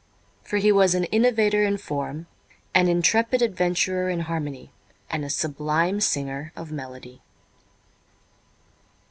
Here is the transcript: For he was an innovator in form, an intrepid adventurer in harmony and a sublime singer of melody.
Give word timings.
For 0.41 0.57
he 0.57 0.71
was 0.71 0.95
an 0.95 1.03
innovator 1.03 1.63
in 1.63 1.77
form, 1.77 2.25
an 2.73 2.87
intrepid 2.87 3.43
adventurer 3.43 4.09
in 4.09 4.21
harmony 4.21 4.71
and 5.11 5.23
a 5.23 5.29
sublime 5.29 5.99
singer 6.01 6.51
of 6.55 6.71
melody. 6.71 7.21